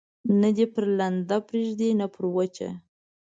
[0.41, 2.69] نه دي پر لنده پرېږدي، نه پر وچه.